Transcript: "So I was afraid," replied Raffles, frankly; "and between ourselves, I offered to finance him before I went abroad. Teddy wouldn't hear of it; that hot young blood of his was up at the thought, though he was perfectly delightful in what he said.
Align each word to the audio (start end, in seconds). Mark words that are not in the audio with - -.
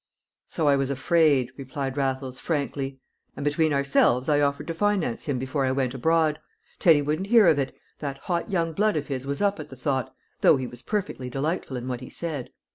"So 0.47 0.67
I 0.67 0.77
was 0.77 0.89
afraid," 0.89 1.51
replied 1.57 1.95
Raffles, 1.95 2.39
frankly; 2.39 2.97
"and 3.37 3.43
between 3.43 3.71
ourselves, 3.71 4.27
I 4.29 4.41
offered 4.41 4.65
to 4.65 4.73
finance 4.73 5.25
him 5.25 5.37
before 5.37 5.63
I 5.63 5.71
went 5.71 5.93
abroad. 5.93 6.39
Teddy 6.79 7.03
wouldn't 7.03 7.27
hear 7.27 7.47
of 7.47 7.59
it; 7.59 7.77
that 7.99 8.17
hot 8.17 8.49
young 8.49 8.73
blood 8.73 8.97
of 8.97 9.09
his 9.09 9.27
was 9.27 9.43
up 9.43 9.59
at 9.59 9.67
the 9.67 9.75
thought, 9.75 10.11
though 10.39 10.57
he 10.57 10.65
was 10.65 10.81
perfectly 10.81 11.29
delightful 11.29 11.77
in 11.77 11.87
what 11.87 12.01
he 12.01 12.09
said. 12.09 12.49